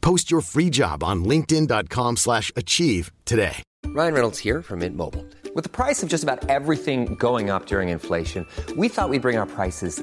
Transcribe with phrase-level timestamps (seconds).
[0.00, 3.62] Post your free job on linkedin.com/achieve slash achieve today.
[3.86, 5.24] Ryan Reynolds here from Mint Mobile.
[5.54, 8.46] With the price of just about everything going up during inflation,
[8.76, 10.02] we thought we'd bring our prices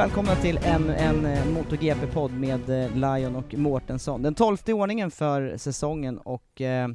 [0.00, 4.22] välkomna till ännu en eh, MotoGP-podd med eh, Lion och Mårtensson.
[4.22, 6.88] Den tolfte i ordningen för säsongen och eh,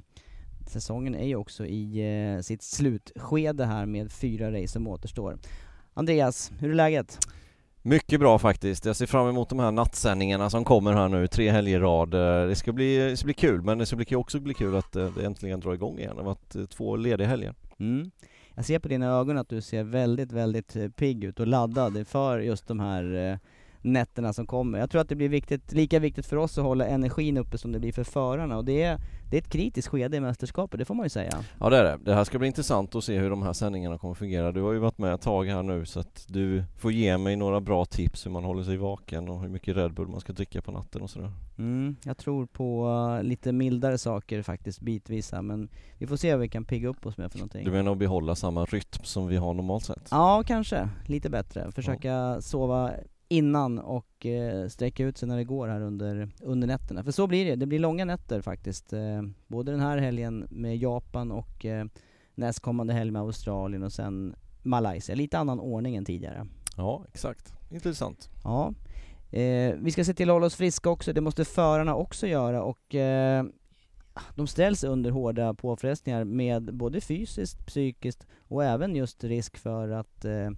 [0.67, 1.99] säsongen är ju också i
[2.35, 5.37] eh, sitt slutskede här med fyra race som återstår.
[5.93, 7.19] Andreas, hur är läget?
[7.81, 8.85] Mycket bra faktiskt.
[8.85, 12.13] Jag ser fram emot de här nattsändningarna som kommer här nu, tre helger i rad.
[12.13, 14.75] Eh, Det ska bli, det ska bli kul, men det ska bli, också bli kul
[14.75, 16.15] att det äntligen drar igång igen.
[16.15, 17.53] Det har varit två lediga helger.
[17.79, 18.11] Mm.
[18.55, 22.07] Jag ser på dina ögon att du ser väldigt, väldigt eh, pigg ut och laddad
[22.07, 23.37] för just de här eh,
[23.85, 24.79] nätterna som kommer.
[24.79, 27.71] Jag tror att det blir viktigt, lika viktigt för oss att hålla energin uppe som
[27.71, 30.85] det blir för förarna och det är, det är ett kritiskt skede i mästerskapet, det
[30.85, 31.43] får man ju säga.
[31.59, 31.97] Ja det är det.
[32.03, 34.51] Det här ska bli intressant att se hur de här sändningarna kommer fungera.
[34.51, 37.35] Du har ju varit med ett tag här nu så att du får ge mig
[37.35, 40.33] några bra tips hur man håller sig vaken och hur mycket Red Bull man ska
[40.33, 41.31] dricka på natten och sådär.
[41.57, 46.31] Mm, jag tror på uh, lite mildare saker faktiskt bitvis här, men vi får se
[46.31, 47.65] vad vi kan pigga upp oss med för någonting.
[47.65, 50.07] Du menar att behålla samma rytm som vi har normalt sett?
[50.11, 50.89] Ja, kanske.
[51.05, 51.71] Lite bättre.
[51.71, 52.91] Försöka sova
[53.27, 57.03] innan och eh, sträcka ut sig när det går här under, under nätterna.
[57.03, 58.93] För så blir det, det blir långa nätter faktiskt.
[58.93, 61.85] Eh, både den här helgen med Japan och eh,
[62.35, 65.15] nästkommande helg med Australien och sen Malaysia.
[65.15, 66.47] Lite annan ordning än tidigare.
[66.77, 67.53] Ja, exakt.
[67.71, 68.29] Intressant.
[68.43, 68.73] Ja.
[69.31, 72.63] Eh, vi ska se till att hålla oss friska också, det måste förarna också göra
[72.63, 73.45] och eh,
[74.35, 80.25] de ställs under hårda påfrestningar med både fysiskt, psykiskt och även just risk för att
[80.25, 80.49] eh,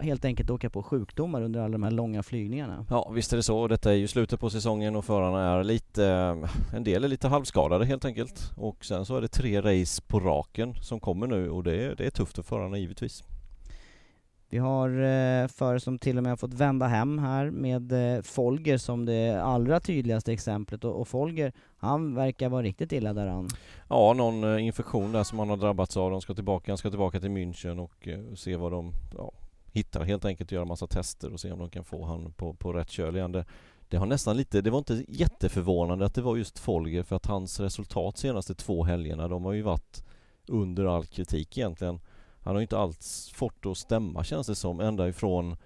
[0.00, 2.86] helt enkelt åka på sjukdomar under alla de här långa flygningarna.
[2.90, 3.68] Ja visst är det så.
[3.68, 6.04] Detta är ju slutet på säsongen och förarna är lite,
[6.74, 8.52] en del är lite halvskadade helt enkelt.
[8.56, 11.94] Och sen så är det tre race på raken som kommer nu och det är,
[11.96, 13.24] det är tufft för förarna givetvis.
[14.48, 18.22] Vi har eh, förare som till och med har fått vända hem här med eh,
[18.22, 23.48] Folger som det allra tydligaste exemplet och, och Folger, han verkar vara riktigt illa däran.
[23.88, 26.10] Ja, någon eh, infektion där som han har drabbats av.
[26.10, 29.32] De ska tillbaka, han ska tillbaka till München och eh, se vad de ja,
[29.76, 30.52] hittar helt enkelt.
[30.52, 33.32] Göra massa tester och se om de kan få han på, på rätt köl igen.
[33.32, 33.44] Det,
[33.88, 37.26] det har nästan lite, det var inte jätteförvånande att det var just Folger för att
[37.26, 40.04] hans resultat senaste två helgerna, de har ju varit
[40.48, 42.00] under all kritik egentligen.
[42.40, 45.56] Han har ju inte alls fått det att stämma känns det som, ända ifrån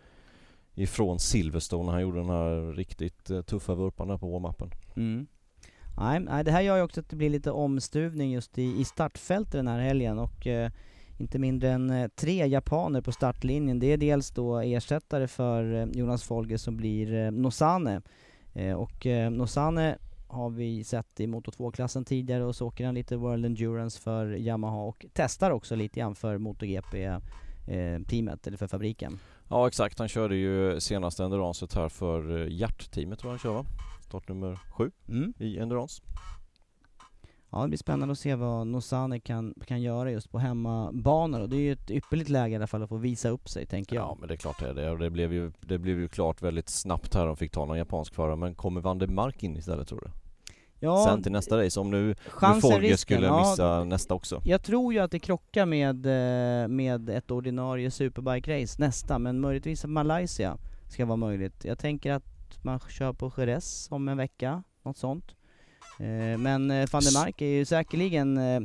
[0.74, 4.70] ifrån Silverstone när han gjorde den här riktigt eh, tuffa vurpan där på warm-upen.
[4.96, 5.26] Mm.
[5.96, 9.52] Nej, det här gör ju också att det blir lite omstuvning just i, i startfältet
[9.52, 10.70] den här helgen och eh,
[11.20, 13.78] inte mindre än eh, tre japaner på startlinjen.
[13.78, 18.02] Det är dels då ersättare för eh, Jonas Folger som blir eh, Nosane.
[18.76, 23.46] Och Nosane har vi sett i Moto 2-klassen tidigare och så åker han lite World
[23.46, 29.18] Endurance för Yamaha och testar också lite grann för MotoGP-teamet, eller för fabriken.
[29.48, 33.64] Ja exakt, han körde ju senaste endurancet här för Hjärt-teamet tror jag han kör va?
[34.08, 35.32] Startnummer sju Mm.
[35.38, 36.02] i endurance.
[37.52, 41.48] Ja, det blir spännande att se vad Nosane kan, kan göra just på hemmabanor och
[41.48, 43.96] det är ju ett ypperligt läge i alla fall att få visa upp sig, tänker
[43.96, 44.02] jag.
[44.02, 46.08] Ja men det är klart det är det och det blev ju, det blev ju
[46.08, 49.42] klart väldigt snabbt här de fick ta någon japansk förare men kommer Van der Mark
[49.42, 50.10] in istället tror du?
[50.82, 54.42] Ja, Sen till nästa race om nu, risken, skulle ja, missa nästa också.
[54.44, 59.84] Jag tror ju att det krockar med, eh, med ett ordinarie superbike-race nästa, men möjligtvis
[59.84, 60.58] Malaysia
[60.88, 61.64] ska vara möjligt.
[61.64, 62.24] Jag tänker att
[62.62, 64.62] man kör på Jerez om en vecka.
[64.82, 65.34] något sånt.
[66.00, 68.60] Eh, men eh, van der Mark är ju säkerligen eh,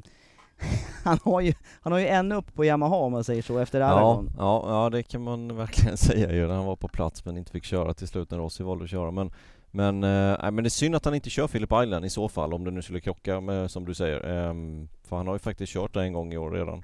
[1.03, 3.81] han, har ju, han har ju en upp på Yamaha om man säger så efter
[3.81, 4.31] Aragon.
[4.37, 6.47] Ja, ja, ja det kan man verkligen säga ju.
[6.47, 9.11] Han var på plats men inte fick köra till slut när Rossi valde att köra.
[9.11, 9.31] Men,
[9.71, 12.53] men, eh, men det är synd att han inte kör Philip Island i så fall
[12.53, 14.17] om det nu skulle krocka med, som du säger.
[14.17, 14.53] Eh,
[15.03, 16.81] för han har ju faktiskt kört det en gång i år redan.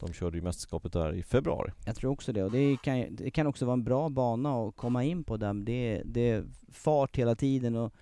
[0.00, 1.70] De körde ju mästerskapet där i februari.
[1.86, 4.76] Jag tror också det, och det kan, det kan också vara en bra bana att
[4.76, 5.54] komma in på där.
[5.54, 7.92] Det, det är fart hela tiden och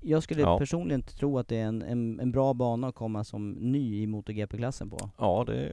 [0.00, 0.58] jag skulle Ja.
[0.58, 4.06] personligen tro att det är en, en, en bra bana att komma som ny i
[4.06, 5.10] MotoGP-klassen på.
[5.18, 5.72] Ja, det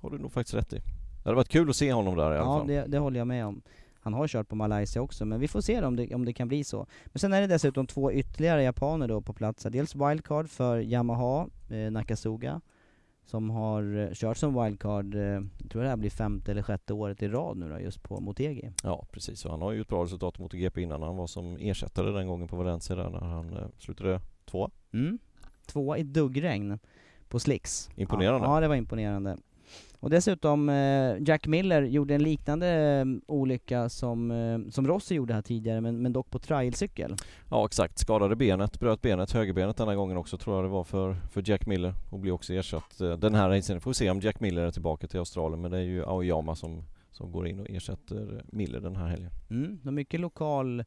[0.00, 0.76] har du nog faktiskt rätt i.
[0.76, 2.66] Det hade varit kul att se honom där i alla Ja, fall.
[2.66, 3.62] det, det håller jag med om.
[4.00, 6.48] Han har kört på Malaysia också, men vi får se om det, om det kan
[6.48, 6.86] bli så.
[7.06, 9.66] Men sen är det dessutom två ytterligare japaner då på plats.
[9.70, 12.60] Dels wildcard för Yamaha, eh, Nakasuga,
[13.24, 15.20] som har eh, kört som wildcard, eh,
[15.62, 18.20] jag tror det här blir femte eller sjätte året i rad nu då, just på
[18.20, 18.70] Motegi.
[18.82, 19.44] Ja, precis.
[19.44, 21.02] Och han har ju ett bra resultat mot GP innan.
[21.02, 24.70] Han var som ersättare den gången på Valencia där när han eh, slutade tvåa.
[24.92, 25.18] Mm.
[25.66, 26.78] Tvåa i duggregn
[27.28, 27.90] på slicks.
[27.94, 28.46] Imponerande.
[28.46, 29.36] Ja, ja, det var imponerande.
[30.04, 35.34] Och dessutom, eh, Jack Miller gjorde en liknande eh, olycka som, eh, som Rossi gjorde
[35.34, 37.16] här tidigare, men, men dock på trialcykel.
[37.50, 37.98] Ja, exakt.
[37.98, 41.66] Skadade benet, bröt benet, högerbenet denna gången också tror jag det var för, för Jack
[41.66, 43.80] Miller och blir också ersatt den här racen.
[43.80, 46.54] Får vi se om Jack Miller är tillbaka till Australien men det är ju Aoyama
[46.54, 49.30] som, som går in och ersätter Miller den här helgen.
[49.50, 50.84] Mm, det är mycket lokal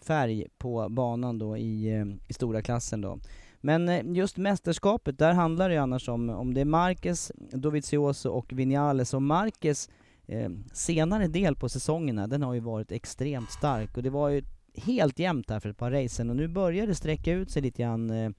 [0.00, 3.18] färg på banan då i, i stora klassen då.
[3.66, 8.30] Men eh, just mästerskapet, där handlar det ju annars om, om det är Marquez, Dovizioso
[8.30, 9.14] och Vinales.
[9.14, 9.88] Och Marquez
[10.26, 14.42] eh, senare del på säsongerna, den har ju varit extremt stark och det var ju
[14.74, 17.82] helt jämnt här för ett par racen och nu börjar det sträcka ut sig lite
[17.82, 18.30] grann eh,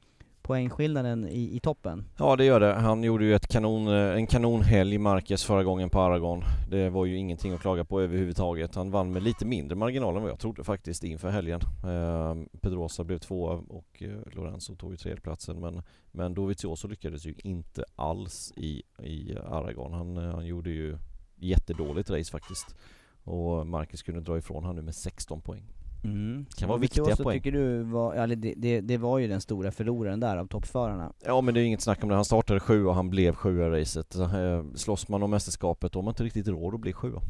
[0.47, 2.05] poängskillnaden i, i toppen.
[2.17, 2.73] Ja det gör det.
[2.73, 6.43] Han gjorde ju ett kanon, eh, en kanonhelg Marquez förra gången på Aragon.
[6.69, 8.75] Det var ju ingenting att klaga på överhuvudtaget.
[8.75, 11.61] Han vann med lite mindre marginal än vad jag trodde faktiskt inför helgen.
[11.83, 17.35] Eh, Pedrosa blev tvåa och eh, Lorenzo tog ju tredjeplatsen men, men Dovizioso lyckades ju
[17.37, 19.93] inte alls i, i Aragon.
[19.93, 20.97] Han, eh, han gjorde ju
[21.35, 22.75] jättedåligt race faktiskt.
[23.23, 25.76] Och Marquez kunde dra ifrån han nu med 16 poäng.
[26.07, 26.45] Mm.
[26.57, 27.37] Kan vara viktiga poäng.
[27.39, 31.13] tycker du var, eller det, det, det var ju den stora förloraren där av toppförarna.
[31.25, 32.15] Ja men det är inget snack om det.
[32.15, 34.15] Han startade sjua och han blev sjua i racet.
[34.15, 37.21] Eh, Slåss man om mästerskapet då har man inte riktigt råd att bli sjua.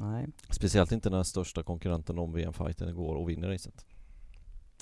[0.00, 0.26] Nej.
[0.50, 3.86] Speciellt inte när största konkurrenten om VM-fighten går och vinner racet.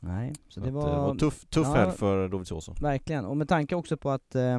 [0.03, 0.91] Nej, så, Så det att, var...
[0.91, 1.75] det var tuff, tuff Ja.
[1.75, 2.75] helg för Dovizioso.
[2.81, 4.59] Verkligen, och med tanke också på att eh,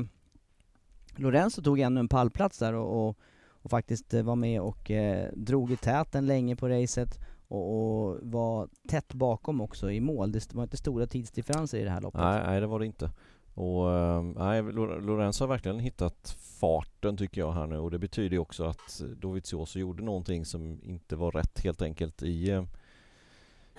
[1.16, 3.18] Lorenzo tog ännu en pallplats där och, och,
[3.50, 7.20] och faktiskt eh, var med och eh, drog i täten länge på racet
[7.54, 10.32] och, och var tätt bakom också i mål.
[10.32, 12.22] Det var inte stora tidsdifferenser i det här loppet.
[12.22, 13.12] Nej, nej det var det inte.
[13.54, 18.00] Och eh, nej, Lor- Lorenzo har verkligen hittat farten tycker jag här nu och det
[18.00, 22.66] betyder ju också att Dovizioso gjorde någonting som inte var rätt helt enkelt i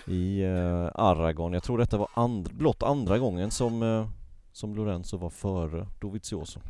[0.07, 1.53] i eh, Aragon.
[1.53, 4.09] Jag tror detta var and, blott andra gången som, eh,
[4.53, 6.61] som Lorenzo var före Dovizioso.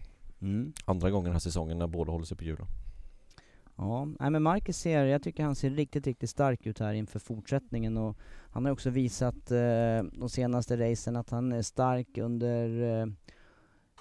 [0.41, 0.73] Mm.
[0.85, 2.67] Andra gången den här säsongen när båda håller sig på hjulen.
[3.76, 7.19] Ja, nej men Marcus ser, jag tycker han ser riktigt, riktigt stark ut här inför
[7.19, 8.17] fortsättningen och
[8.50, 13.06] han har också visat eh, de senaste racen att han är stark under eh,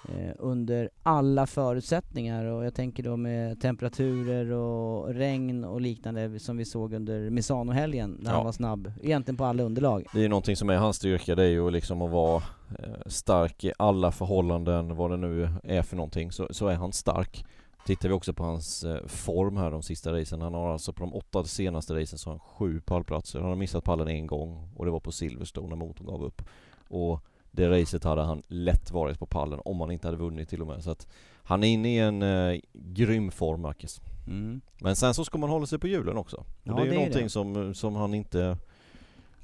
[0.08, 6.56] eh, under alla förutsättningar och jag tänker då med temperaturer och regn och liknande som
[6.56, 8.36] vi såg under Misano-helgen när Ja.
[8.36, 10.04] han var snabb, egentligen på alla underlag.
[10.12, 12.42] Det är ju någonting som är hans styrka, det är ju liksom att vara
[12.78, 16.92] eh, stark i alla förhållanden, vad det nu är för någonting, så, så är han
[16.92, 17.44] stark.
[17.86, 21.00] Tittar vi också på hans eh, form här de sista racen, han har alltså på
[21.00, 23.40] de åtta senaste racen så har han sju pallplatser.
[23.40, 26.42] Han har missat pallen en gång och det var på Silverstone när motorn gav upp.
[26.88, 30.60] Och det racet hade han lätt varit på pallen om han inte hade vunnit till
[30.60, 30.84] och med.
[30.84, 31.06] Så att
[31.42, 34.00] han är inne i en eh, grym form, Marcus.
[34.26, 34.60] Mm.
[34.80, 36.36] Men sen så ska man hålla sig på hjulen också.
[36.36, 37.28] Och Ja, det är ju det är någonting det.
[37.30, 38.58] som, som han inte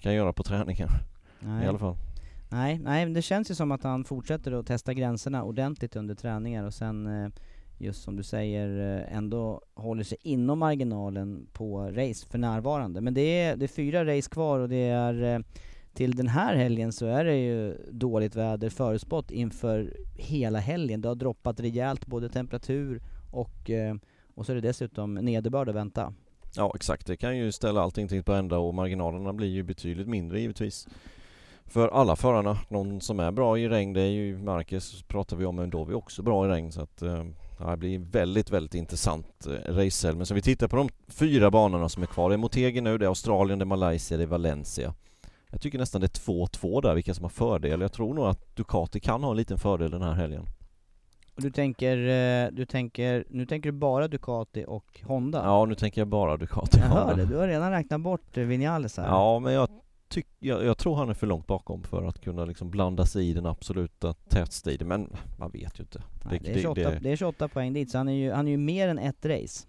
[0.00, 0.88] kan göra på träningen
[1.40, 1.64] Nej.
[1.64, 1.96] i alla fall.
[2.48, 6.64] Nej, nej, det känns ju som att han fortsätter att testa gränserna ordentligt under träningar
[6.64, 7.30] och sen eh,
[7.80, 13.00] just som du säger eh, ändå håller sig inom marginalen på race för närvarande.
[13.00, 15.40] Men det är, det är fyra race kvar och det är eh,
[15.94, 21.00] till den här helgen så är det ju dåligt väder förutspått inför hela helgen.
[21.00, 23.94] Det har droppat rejält både temperatur och, eh,
[24.34, 26.14] och så är det dessutom nederbörd att vänta.
[26.56, 30.08] Ja exakt, det kan ju ställa allting till på ända och marginalerna blir ju betydligt
[30.08, 30.88] mindre givetvis.
[31.64, 35.44] För alla förarna, någon som är bra i regn det är ju Marcus pratar vi
[35.44, 37.24] om men då är vi också bra i regn så att eh,
[37.60, 40.16] ja, det blir väldigt väldigt intressant eh, racehelg.
[40.16, 42.30] Men så vi tittar på de fyra banorna som är kvar.
[42.30, 44.94] Det är Motegi nu, det är Australien, det är Malaysia, det är Valencia.
[45.50, 47.80] Jag tycker nästan det är 2-2 där, vilka som har fördel.
[47.80, 50.46] Jag tror nog att Ducati kan ha en liten fördel den här helgen.
[51.34, 55.42] Och du tänker, eh, du tänker, nu tänker du bara Ducati och Honda?
[55.44, 56.78] Ja, nu tänker jag bara Ducati.
[56.78, 59.06] Jag hör det, du har redan räknat bort eh, Vinales här.
[59.06, 59.68] Ja, men jag
[60.10, 63.28] tyck, jag, jag tror han är för långt bakom för att kunna liksom blanda sig
[63.28, 66.02] i den absoluta tätstriden, men man vet ju inte.
[66.24, 68.50] Nej, det, är 28, det, är 28 poäng dit, så han är ju, han är
[68.50, 69.66] ju mer än ett race.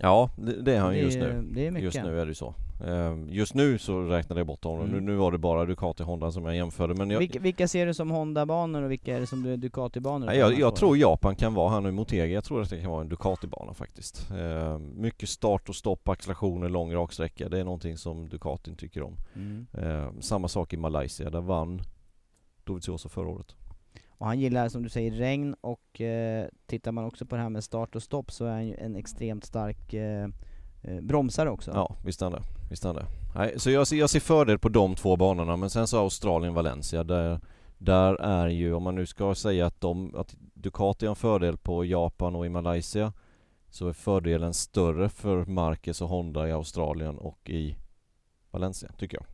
[0.00, 1.48] Ja, det, det är han Det just ju- nu.
[1.54, 1.84] det är mycket.
[1.84, 2.54] Just nu är det ju så.
[2.86, 4.80] Ehm, Just nu så räknade jag bort honom.
[4.88, 5.04] Mm.
[5.04, 6.94] Nu, nu var det bara Ducati Honda som jag jämförde.
[6.94, 10.26] Men jag, Vilka, vilka ser du som Honda-banor och vilka är det som du- Ducati-banor?
[10.26, 12.90] Nej, jag, jag tror Japan kan vara, han är Motegi, jag tror att det kan
[12.90, 14.30] vara en Ducati-bana faktiskt.
[14.30, 17.48] Ehm, mycket start och stopp, accelerationer, lång raksträcka.
[17.48, 19.16] Det är någonting som Ducatin tycker om.
[19.34, 19.66] Mm.
[19.78, 21.82] Ehm, samma sak i Malaysia, där vann
[22.64, 23.56] Dovizioso förra året.
[24.08, 27.48] Och han gillar som du säger regn och eh, tittar man också på det här
[27.48, 30.28] med start och stopp så är han ju en extremt stark eh,
[30.82, 31.70] Eh, bromsare också.
[31.74, 32.42] Ja, visst är han det.
[32.70, 33.06] Visst är han det.
[33.34, 36.54] Nej, så jag ser, jag ser fördel på de två banorna, men sen så Australien,
[36.54, 37.40] Valencia, där,
[37.78, 41.56] där är ju, om man nu ska säga att, de, att Ducati har en fördel
[41.56, 43.12] på Japan och i Malaysia,
[43.70, 47.76] så är fördelen större för Marquez och Honda i Australien och i
[48.50, 49.31] Valencia, tycker jag.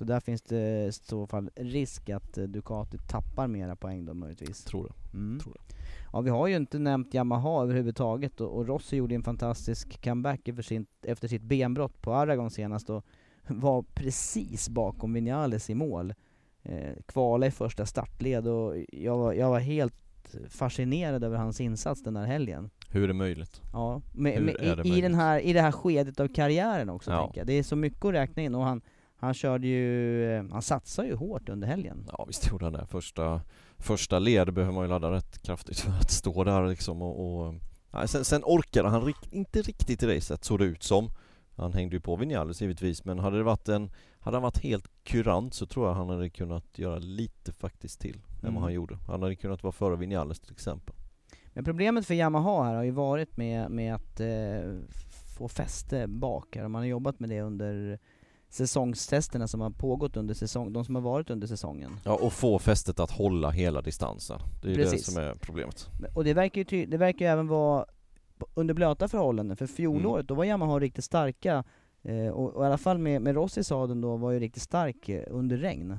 [0.00, 4.14] Så där finns det i så fall risk att eh, Ducati tappar mera poäng då
[4.14, 4.64] möjligtvis.
[4.64, 5.16] Tror det.
[5.18, 5.40] Mm.
[5.40, 5.74] Tror det.
[6.12, 10.48] Ja vi har ju inte nämnt Yamaha överhuvudtaget och, och Rossi gjorde en fantastisk comeback
[10.48, 13.04] efter, sin, efter sitt benbrott på Aragon senast och
[13.46, 16.14] var precis bakom Vinales i mål.
[16.62, 22.02] Eh, kvala i första startled och jag var, jag var helt fascinerad över hans insats
[22.02, 22.70] den här helgen.
[22.88, 23.62] Hur är det möjligt?
[23.72, 25.16] Ja, med, med, är det i, i, den möjligt?
[25.16, 27.24] här, i det här skedet av karriären också Ja.
[27.24, 27.46] tänker jag.
[27.46, 28.80] Det är så mycket att räkna in och han,
[29.20, 32.08] han körde ju, eh, han satsade ju hårt under helgen.
[32.12, 32.86] Ja visst gjorde han det.
[32.86, 33.40] Första,
[33.78, 37.46] första led behöver man ju ladda rätt kraftigt för att stå där liksom och...
[37.46, 37.54] och
[37.92, 41.10] nej, sen, sen orkade han rikt, inte riktigt i racet såg det ut som.
[41.56, 43.90] Han hängde ju på Vinales givetvis men hade det varit en...
[44.22, 48.16] Hade han varit helt kurant så tror jag han hade kunnat göra lite faktiskt till
[48.16, 48.54] än Mm.
[48.54, 48.98] vad han gjorde.
[49.06, 50.94] Han hade kunnat vara före Vinales till exempel.
[51.52, 54.80] Men problemet för Yamaha här har ju varit med, med att eh,
[55.36, 56.68] få fäste bak här.
[56.68, 57.98] Man har jobbat med det under
[58.50, 62.00] säsongstesterna som har pågått under säsong, de som har varit under säsongen.
[62.04, 64.40] Ja och få fästet att hålla hela distansen.
[64.62, 65.88] Det är ju det som är problemet.
[66.14, 67.86] Och det verkar ju, ty- det verkar ju även vara
[68.54, 70.26] under blöta förhållanden, för fjolåret Mm.
[70.26, 71.64] då var Yamaha riktigt starka
[72.04, 75.08] eh, och, och i alla fall med, med Rossi sadeln då var ju riktigt stark
[75.08, 75.98] eh, under regn.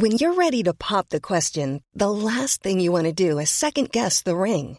[0.00, 3.50] When you're ready to pop the question, the last thing you want to do is
[3.50, 4.78] second guess the ring.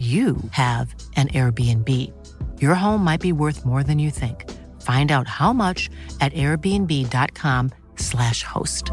[0.00, 1.88] you have an Airbnb.
[2.62, 4.50] Your home might be worth more than you think.
[4.80, 5.90] Find out how much
[6.20, 8.84] at airbnb.com/slash host.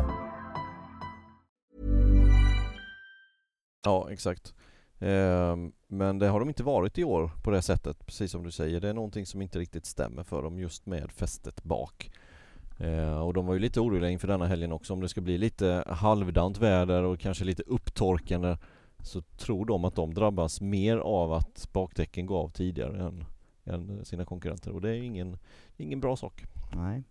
[3.86, 4.54] Ja, exakt.
[5.00, 8.52] Ehm, men det har de inte varit i år på det sättet, precis som du
[8.52, 8.82] säger.
[8.82, 12.12] Det är någonting som inte riktigt stämmer för dem just med fästet bak.
[12.80, 15.38] Eh, och de var ju lite oroliga inför denna helgen också om det ska bli
[15.38, 18.58] lite halvdant väder och kanske lite upptorkande
[19.08, 23.26] så tror de att de drabbas mer av att bakdäcken går av tidigare än,
[23.64, 25.38] än sina konkurrenter och det är ju ingen,
[25.78, 26.44] ingen bra sak.
[26.76, 27.04] Nej.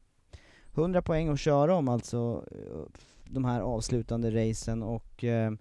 [0.74, 5.52] 100 poäng att köra om alltså eh, de här avslutande racen och eh,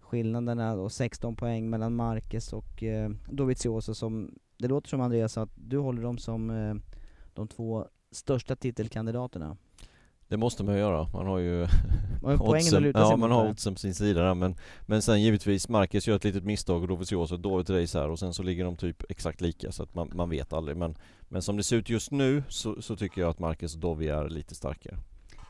[0.00, 5.42] skillnaderna då 16 poäng mellan Marquez och eh, Dovizioso som, det låter som Andreas sa
[5.42, 6.74] att du håller dem som eh,
[7.34, 9.56] de två största titelkandidaterna.
[10.28, 11.08] Det måste man ju göra.
[11.12, 11.66] Man har ju
[12.22, 15.68] Man har oddsen, ja, man har oddsen på sin sida där men, men sen givetvis
[15.68, 18.64] Marcus gör ett litet misstag och Dovizioso ett dåligt race här och sen så ligger
[18.64, 20.94] de typ exakt lika så att man, man vet aldrig men,
[21.28, 24.08] men som det ser ut just nu så, så tycker jag att Marcus och Dovi
[24.08, 24.96] är lite starkare.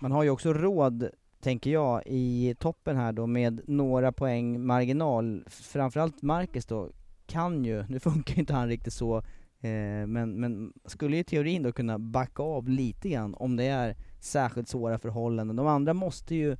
[0.00, 1.08] Man har ju också råd
[1.44, 5.44] tänker jag, i toppen här då med några poäng marginal.
[5.46, 6.90] Framförallt Marcus då
[7.26, 9.16] kan ju, nu funkar ju inte han riktigt så,
[9.60, 13.96] eh, men, men skulle ju teorin då kunna backa av lite grann om det är
[14.24, 15.56] särskilt svåra förhållanden.
[15.56, 16.56] De andra måste ju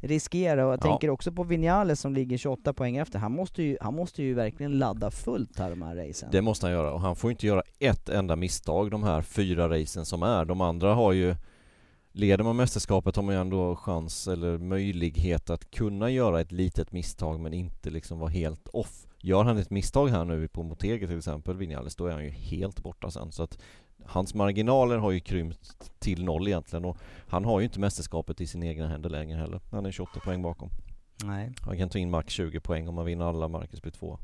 [0.00, 0.82] riskera, och jag Ja.
[0.90, 3.18] tänker också på Vinales som ligger 28 poäng efter.
[3.18, 6.28] Han måste ju, han måste ju verkligen ladda fullt här de här racen.
[6.32, 9.68] Det måste han göra och han får inte göra ett enda misstag de här fyra
[9.80, 10.44] racen som är.
[10.44, 11.34] De andra har ju
[12.12, 16.92] Leder man mästerskapet har man ju ändå chans eller möjlighet att kunna göra ett litet
[16.92, 19.06] misstag men inte liksom vara helt off.
[19.18, 22.30] Gör han ett misstag här nu på Motegi till exempel, Vinales, då är han ju
[22.30, 23.32] helt borta sen.
[23.32, 23.58] Så att
[24.04, 26.98] hans marginaler har ju krympt till noll egentligen och
[27.28, 29.60] han har ju inte mästerskapet i sina egna händer längre heller.
[29.70, 30.70] Han är 28 poäng bakom.
[31.24, 31.52] Nej.
[31.60, 34.18] Han kan ta in max 20 poäng om man vinner alla, Marcus blir två.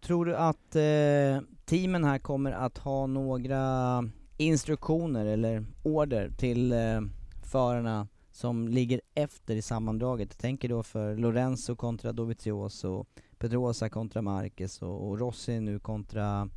[0.00, 4.04] Tror du att eh, teamen här kommer att ha några
[4.36, 7.00] instruktioner eller order till eh,
[7.42, 10.28] förarna som ligger efter i sammandraget?
[10.30, 13.06] Jag tänker då för Lorenzo kontra Dovizioso,
[13.38, 16.48] Pedrosa kontra Marquez och, och Rossi nu kontra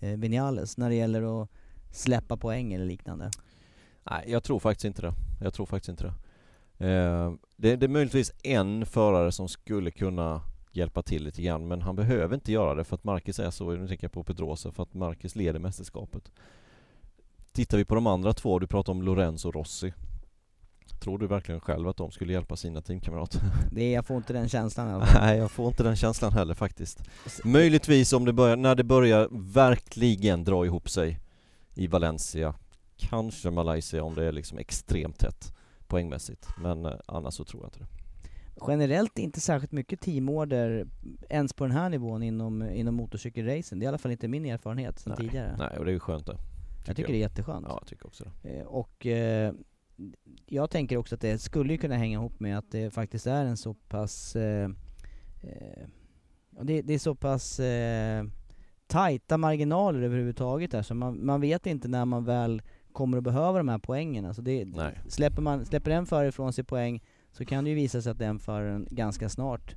[0.00, 1.48] eh, Vinales när det gäller att
[1.90, 3.30] släppa poäng eller liknande.
[4.10, 5.12] Nej, jag tror faktiskt inte det.
[5.40, 6.14] Jag tror faktiskt inte det.
[6.86, 11.82] Eh, det, det är möjligtvis en förare som skulle kunna hjälpa till lite grann men
[11.82, 14.72] han behöver inte göra det för att Marcus är så, nu tänker jag på Pedrosa,
[14.72, 16.32] för att Marcus leder mästerskapet.
[17.52, 19.92] Tittar vi på de andra två, du pratar om Lorenzo Rossi.
[21.00, 23.40] Tror du verkligen själv att de skulle hjälpa sina teamkamrater?
[23.72, 25.08] Det, jag får inte den känslan fall.
[25.20, 27.02] Nej, jag får inte den känslan heller faktiskt.
[27.44, 31.20] Möjligtvis om det börjar, när det börjar verkligen dra ihop sig
[31.74, 32.54] i Valencia,
[32.96, 35.52] kanske Malaysia om det är liksom extremt tätt
[35.86, 36.48] poängmässigt.
[36.62, 37.86] Men eh, annars så tror jag inte det.
[38.68, 40.86] Generellt inte särskilt mycket teamorder
[41.28, 43.78] ens på den här nivån inom, inom motorcykelracen.
[43.78, 45.28] Det är i alla fall inte min erfarenhet sedan Nej.
[45.28, 45.56] tidigare.
[45.58, 46.36] Nej, och det är ju skönt det.
[46.86, 47.66] jag tycker det är jätteskönt.
[47.68, 48.48] Ja, jag tycker också det.
[48.50, 49.52] Eh, Och eh,
[50.46, 53.44] jag tänker också att det skulle ju kunna hänga ihop med att det faktiskt är
[53.44, 54.70] en så pass eh,
[55.42, 55.86] eh,
[56.60, 58.24] det, det är så pass eh,
[58.86, 63.58] tajta marginaler överhuvudtaget där så man, man vet inte när man väl kommer att behöva
[63.58, 64.24] de här poängen.
[64.24, 64.98] Alltså det, Nej.
[65.08, 68.18] släpper, man, släpper en förare ifrån sig poäng så kan det ju visa sig att
[68.18, 69.74] den föraren ganska snart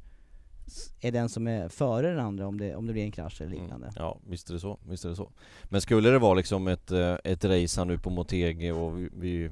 [1.02, 3.52] är den som är före den andra om det, om det blir en krasch eller
[3.52, 3.88] liknande.
[3.88, 3.94] Mm.
[3.96, 4.80] Ja, visst är det så.
[4.90, 5.32] Visst är det så.
[5.64, 9.10] Men skulle det vara liksom ett, eh, ett race här nu på Motegi och vi,
[9.14, 9.52] vi,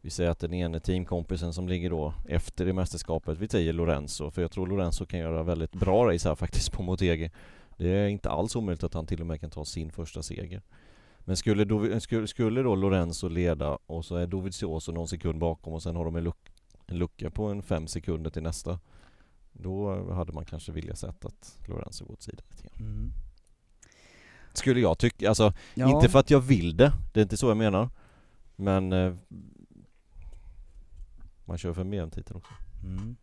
[0.00, 4.30] vi säger att den ene teamkompisen som ligger då efter i mästerskapet, vi säger Lorenzo,
[4.30, 7.30] för jag tror Lorenzo kan göra väldigt bra race här faktiskt på Motegi.
[7.76, 10.62] Det är inte alls omöjligt att han till och med kan ta sin första seger.
[11.18, 15.72] Men skulle, Dovi- skulle, skulle då Lorenzo leda och så är Dovizioso någon sekund bakom
[15.72, 16.52] och sen har de en, luck,
[16.86, 18.78] en lucka på en fem sekunder till nästa.
[19.52, 22.88] Då hade man kanske vilja sett att Lorenzo gått sidan lite grann.
[22.88, 23.10] Mm.
[24.52, 25.94] Skulle jag tycka, alltså Ja.
[25.96, 27.88] inte för att jag vill det, det är inte så jag menar.
[28.56, 29.14] Men eh,
[31.48, 32.52] man kör för mer än titeln också.
[32.84, 33.16] Mm.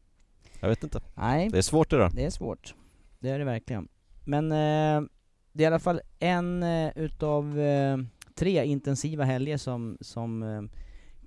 [0.59, 1.01] Jag vet inte.
[1.15, 1.49] Nej.
[1.49, 2.09] Det är svårt det där.
[2.13, 2.75] Det är svårt.
[3.19, 3.87] Det är det verkligen.
[4.23, 5.09] Men eh,
[5.51, 7.97] det är i alla fall en eh, utav eh,
[8.35, 10.61] tre intensiva helger som, som eh,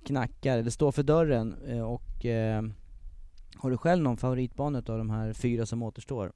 [0.05, 1.55] knackar, eller står för dörren.
[1.67, 2.63] Eh, och eh,
[3.55, 6.31] har du själv någon favoritbana utav de här fyra som återstår?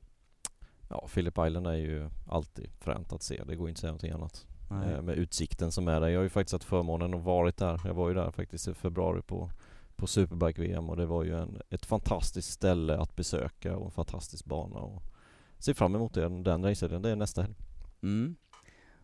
[0.89, 3.43] Ja, Phillip Island är ju alltid fränt att se.
[3.43, 4.47] Det går inte att säga någonting annat.
[4.69, 5.01] Nej.
[5.01, 6.07] Med utsikten som är där.
[6.07, 7.81] Jag har ju faktiskt haft förmånen att varit där.
[7.85, 9.51] Jag var ju där faktiskt i februari på,
[9.95, 14.45] på Superbike-VM och det var ju en, ett fantastiskt ställe att besöka och en fantastisk
[14.45, 14.79] bana.
[14.79, 15.03] Och
[15.59, 17.01] ser fram emot den, den racen.
[17.01, 17.55] Det är nästa helg.
[18.03, 18.35] Mm.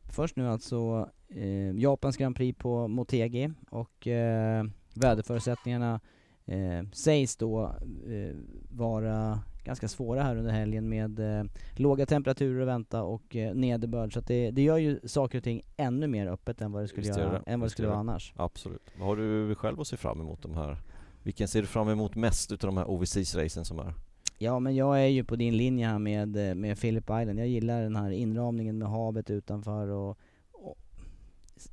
[0.04, 6.00] Först nu alltså eh, Japans Grand Prix på Motegi och eh, väderförutsättningarna
[6.46, 7.66] eh, sägs då
[8.08, 8.36] eh,
[8.70, 11.44] vara ganska svåra här under helgen med eh,
[11.76, 15.44] låga temperaturer att vänta och eh, nederbörd så att det, det gör ju saker och
[15.44, 17.52] ting ännu mer öppet än vad det skulle, Visst gör göra, det.
[17.52, 18.34] än vad det skulle vara annars.
[18.36, 18.82] Absolut.
[18.98, 20.78] Vad har du själv att se fram emot de här?
[21.24, 23.94] Vilken ser du fram emot mest utav de här OVCs-racen som är?
[24.38, 27.40] Ja men jag är ju på din linje här med, eh, med Phillip Island.
[27.40, 30.18] Jag gillar den här inramningen med havet utanför och,
[30.52, 30.78] och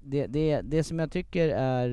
[0.00, 1.88] det, det, det som jag tycker är,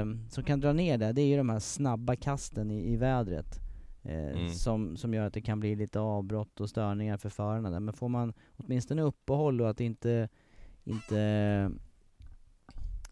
[0.00, 2.96] eh, som kan dra ner det, det är ju de här snabba kasten i, i
[2.96, 3.65] vädret.
[4.08, 4.50] Eh, Mm.
[4.50, 7.80] som, som gör att det kan bli lite avbrott och störningar för förarna där.
[7.80, 10.28] Men får man åtminstone uppehåll och att inte,
[10.84, 11.16] inte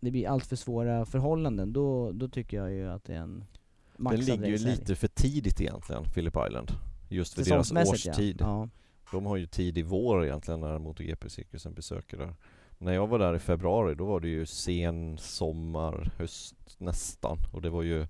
[0.00, 3.38] det blir allt för svåra förhållanden, då, då tycker jag ju att det är en
[3.38, 6.70] Den maxad ligger ju lite för tidigt egentligen, Phillip Island.
[7.08, 8.12] Just för deras Säsongsmässigt, ja.
[8.12, 8.36] årstid.
[8.40, 8.68] Ja.
[9.12, 12.34] De har ju tid i vår egentligen när MotoGP-cirkusen besöker där.
[12.78, 17.38] När jag var där i februari då var det ju sen sommar, höst nästan.
[17.52, 18.06] Och det var ju,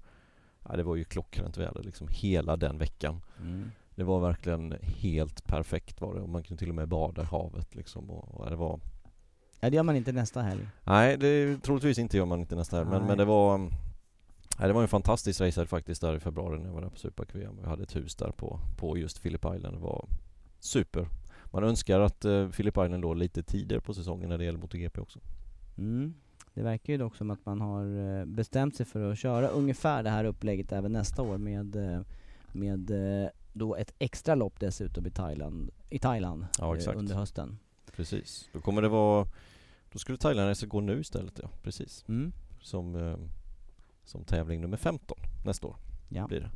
[0.68, 3.22] ja, det var ju klockrent väder liksom hela den veckan.
[3.40, 3.70] Mm.
[3.94, 7.24] Det var verkligen helt perfekt var det och man kunde till och med bada i
[7.24, 8.10] havet liksom.
[8.10, 8.80] Och, och det var
[9.60, 10.68] Ja det gör man inte nästa helg.
[10.84, 13.08] Nej, det troligtvis inte gör man inte nästa helg men, Nej.
[13.08, 13.58] men det var
[14.58, 16.96] Nej, det var en fantastisk race faktiskt där i februari när jag var där på
[16.96, 17.58] Super-QM.
[17.60, 19.76] Vi hade ett hus där på, på just Phillip Island.
[19.76, 20.08] Det var
[20.60, 21.08] super.
[21.44, 25.00] Man önskar att eh, Phillip Island låg lite tidigare på säsongen när det gäller MotoGP
[25.00, 25.20] också.
[25.78, 26.14] Mm.
[26.54, 30.02] Det verkar ju dock som att man har eh, bestämt sig för att köra ungefär
[30.02, 32.00] det här upplägget även nästa år med, eh,
[32.52, 37.58] med eh, då ett extra lopp dessutom i Thailand, i Thailand Ja, under hösten.
[37.96, 38.48] Precis.
[38.52, 39.26] Då kommer det vara...
[39.92, 42.04] Då skulle Thailand gå nu istället ja, precis.
[42.08, 42.32] Mm.
[42.60, 43.16] Som,
[44.04, 45.76] som tävling nummer 15 nästa år
[46.08, 46.26] Ja.
[46.26, 46.50] blir det.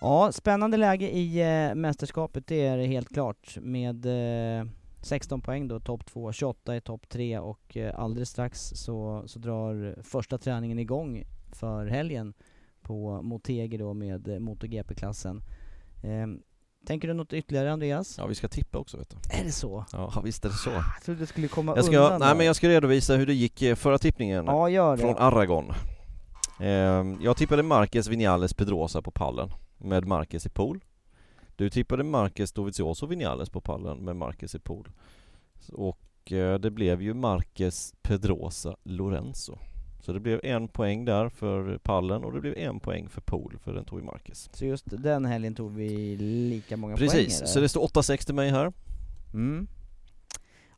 [0.00, 3.58] Ja, spännande läge i mästerskapet, det är helt klart.
[3.60, 4.66] Med eh,
[5.02, 9.38] 16 poäng då, topp 2, 28 i topp 3 och eh, alldeles strax så, så
[9.38, 12.34] drar första träningen igång för helgen
[12.82, 15.42] på Motegi då med eh, MotoGP-klassen.
[16.02, 16.26] Eh,
[16.86, 18.18] tänker du något ytterligare Andreas?
[18.18, 19.16] Ja, vi ska tippa också vet du.
[19.40, 19.84] Är det så?
[19.92, 20.70] Ja, visst är det så.
[20.70, 22.34] Jag trodde det skulle komma Jag ska, undan nej där.
[22.36, 25.02] men jag ska redovisa hur det gick eh, förra tippningen Ja, gör det.
[25.02, 25.72] från Aragon.
[26.60, 30.80] Ehm, jag tippade Marquez Vinales Pedrosa på pallen med Marquez i pool.
[31.56, 34.88] Du tippade Marquez Dovizioso Vinales på pallen med Marquez i pool.
[35.72, 39.58] Och eh, det blev ju Marquez Pedrosa Lorenzo.
[40.00, 43.58] Så det blev en poäng där för pallen och det blev en poäng för pool
[43.64, 44.50] för den tog ju Marquez.
[44.52, 47.46] Så just den helgen tog vi lika många Precis, poäng eller?
[47.46, 48.72] så det står 8-6 till mig här.
[49.34, 49.66] Mm.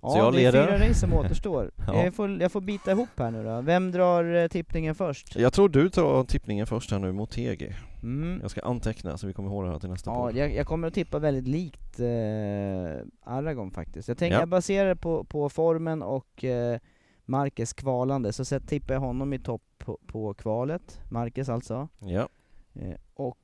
[0.02, 0.58] Ja, Så jag det leder.
[0.68, 1.70] är fyra race som återstår.
[1.86, 2.04] Ja.
[2.04, 3.60] jag, får, jag får bita ihop här nu då.
[3.60, 5.36] Vem drar eh, tippningen först?
[5.36, 7.74] Jag tror du tar tippningen först här nu mot TG.
[8.04, 8.38] Mm.
[8.42, 10.88] Jag ska anteckna så vi kommer ihåg det här till nästa Ja, jag, jag kommer
[10.88, 14.08] att tippa väldigt likt eh, Aragon faktiskt.
[14.08, 14.40] Jag tänker Ja.
[14.40, 16.78] jag baserar det på, på formen och eh,
[17.24, 21.88] Marquez kvalande, så sen tippar jag honom i topp på, på kvalet, Marquez alltså.
[21.98, 22.28] Ja.
[22.74, 23.38] Eh, och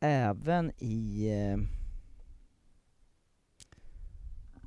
[0.00, 1.28] även i...
[1.30, 1.58] Eh,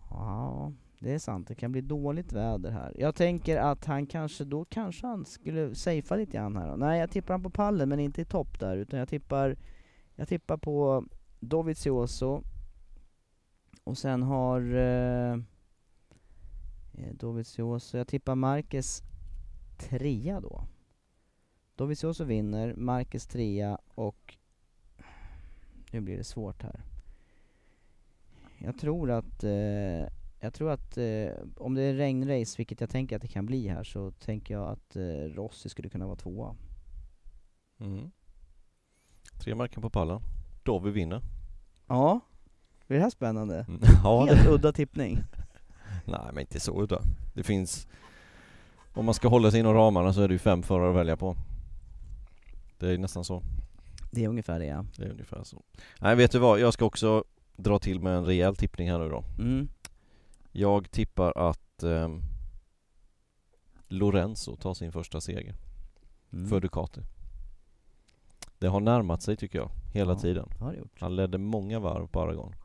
[0.09, 1.47] ja, det är sant.
[1.47, 2.93] Det kan bli dåligt väder här.
[2.95, 6.75] Jag tänker att han kanske, då kanske han skulle safea lite grann här då.
[6.75, 9.57] Nej, jag tippar han på pallen men inte i topp där, utan jag tippar,
[10.15, 11.05] jag tippar på
[11.39, 12.43] Dovizioso.
[13.83, 15.33] Och sen har eh,
[16.93, 19.03] eh, Dovizioso, jag tippar Marquez
[19.77, 20.63] trea då.
[21.75, 24.37] Dovizioso vinner, Marquez trea och
[25.91, 26.83] nu blir det svårt här.
[28.57, 30.07] Jag tror att, eh,
[30.45, 33.67] jag tror att eh, om det är regnrace, vilket jag tänker att det kan bli
[33.67, 36.55] här, så tänker jag att eh, Rossi skulle kunna vara tvåa.
[37.79, 38.11] Mm.
[39.39, 40.21] Tre marken på pallen.
[40.63, 41.21] Då vi vinner.
[41.87, 42.19] Ja,
[42.87, 43.65] blir det här spännande?
[43.67, 43.81] Mm.
[44.03, 45.17] Ja, Helt udda tippning.
[46.05, 47.01] Nej men inte så udda.
[47.33, 47.87] Det finns...
[48.93, 51.17] Om man ska hålla sig inom ramarna så är det ju fem förare att välja
[51.17, 51.35] på.
[52.77, 53.43] Det är nästan så.
[54.11, 54.85] Det är ungefär det ja.
[54.97, 55.63] Det är ungefär så.
[55.99, 57.23] Nej vet du vad, jag ska också
[57.57, 59.23] dra till med en rejäl tippning här nu då.
[59.39, 59.67] Mm.
[60.57, 62.21] Jag tippar att ehm,
[63.87, 65.55] Lorenzo tar sin första seger
[66.33, 66.49] Mm.
[66.49, 67.01] för Ducati.
[68.59, 70.49] Det har närmat sig tycker jag, hela Ja, tiden.
[70.99, 72.55] Han ledde många varv på Aragon.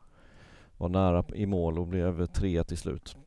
[0.77, 3.17] Var nära i mål och blev trea till slut.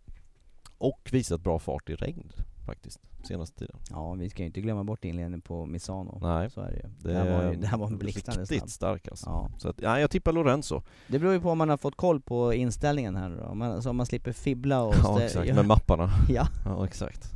[0.79, 2.33] Och visat bra fart i regn
[2.66, 3.77] faktiskt, senaste tiden.
[3.91, 6.19] Ja, vi ska ju inte glömma bort inledningen på Misano.
[6.23, 7.13] Nej, Så är det ju.
[7.13, 8.71] det, här var ju, det här var en blixtrande snabb.
[8.71, 9.27] stark alltså.
[9.27, 9.51] Ja.
[9.59, 10.83] Så att, ja, jag tippar Lorenzo.
[11.09, 13.45] Det beror ju på om man har fått koll på inställningen här nu då.
[13.45, 14.95] Om man, så om man slipper fibbla och...
[15.05, 16.11] Ja exakt, med mapparna.
[16.29, 16.47] Ja.
[16.65, 17.33] Ja exakt.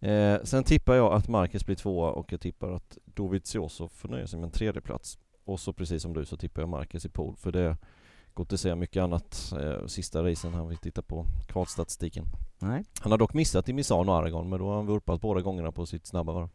[0.00, 4.26] Eh, sen tippar jag att Marcus blir tvåa och jag tippar att Dovizioso får nöja
[4.26, 5.18] sig med en tredje plats.
[5.44, 7.76] Och så precis som du så tippar jag Marcus i pool för det
[8.38, 12.24] inte att säga mycket annat eh, sista racen här om vi tittar på kvalstatistiken.
[12.58, 12.84] Nej.
[13.00, 15.72] Han har dock missat i Misano och Aragon men då har han vurpat båda gångerna
[15.72, 16.48] på sitt snabba varv.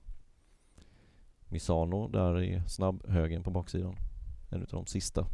[1.49, 3.95] Misano där i snabbhögen på baksidan.
[4.51, 5.27] En utav de sista.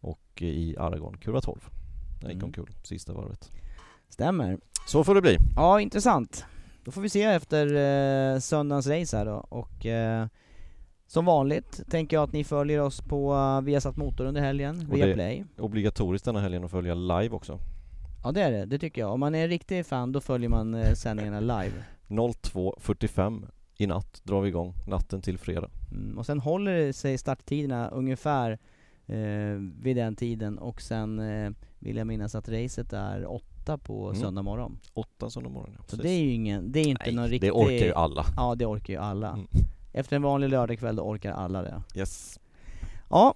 [0.00, 1.60] Och i Aragon kurva 12.
[2.22, 2.38] Nej, Mm.
[2.38, 2.52] mm.
[2.52, 3.50] kul sista varvet.
[4.08, 4.58] Stämmer.
[4.86, 5.36] Så får det bli.
[5.56, 6.44] Ja, intressant.
[6.84, 7.66] Då får vi se efter
[8.34, 10.26] eh, söndagens race här då och eh,
[11.10, 14.96] som vanligt tänker jag att ni följer oss på uh, Viasat Motor under helgen, Och
[14.96, 15.44] via det- Play.
[15.58, 17.58] Obligatoriskt denna helgen att följa live också.
[18.24, 19.12] Ja det är det, det tycker jag.
[19.12, 21.72] Om man är en riktig fan då följer man eh, sändningarna live.
[22.08, 25.70] 02.45 i natt drar vi igång, natten till fredag.
[25.92, 28.58] Mm, och sen håller det sig starttiderna ungefär
[29.06, 29.16] eh,
[29.82, 34.20] vid den tiden och sen eh, vill jag minnas att racet är åtta på Mm.
[34.20, 34.78] söndag morgon.
[34.94, 37.30] Åtta söndag morgon ja, Så det är ju ingen, det är inte Nej, någon det
[37.30, 37.52] riktig...
[37.54, 38.24] orkar ju alla.
[38.36, 39.28] Ja det orkar ju alla.
[39.32, 39.46] Mm.
[39.98, 41.82] Efter en vanlig lördagkväll då orkar alla det.
[41.94, 42.40] Yes.
[43.10, 43.34] Ja,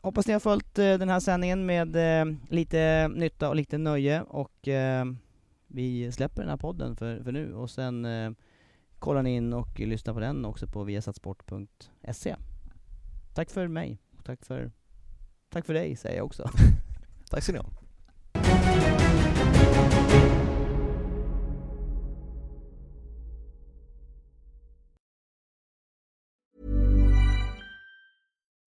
[0.00, 4.22] hoppas ni har följt eh, den här sändningen med eh, lite nytta och lite nöje
[4.22, 5.04] och eh,
[5.66, 8.30] vi släpper den här podden för, för nu och sen eh,
[8.98, 12.36] kollar ni in och lyssnar på den också på viasatsport.se.
[13.34, 14.70] Tack för mig, och tack för,
[15.50, 16.50] tack för dig säger jag också.
[17.30, 17.66] Tack ska ni ha.